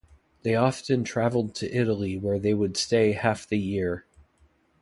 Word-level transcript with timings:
They 0.41 0.55
often 0.55 1.03
traveled 1.03 1.53
to 1.53 1.71
Italy 1.71 2.17
where 2.17 2.39
they 2.39 2.55
would 2.55 2.75
stay 2.75 3.11
half 3.11 3.47
the 3.47 3.59
year. 3.59 4.07